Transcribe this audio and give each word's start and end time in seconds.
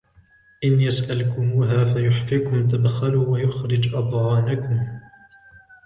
إِنْ 0.63 0.79
يَسْأَلْكُمُوهَا 0.79 1.93
فَيُحْفِكُمْ 1.93 2.67
تَبْخَلُوا 2.67 3.27
وَيُخْرِجْ 3.29 3.95
أَضْغَانَكُمْ 3.95 4.99